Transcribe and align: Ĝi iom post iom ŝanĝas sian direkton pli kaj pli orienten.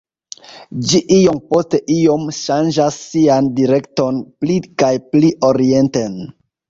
Ĝi 0.91 1.01
iom 1.17 1.41
post 1.51 1.75
iom 1.95 2.25
ŝanĝas 2.37 2.97
sian 3.09 3.51
direkton 3.61 4.19
pli 4.43 4.57
kaj 4.85 4.93
pli 5.13 5.31
orienten. 5.51 6.19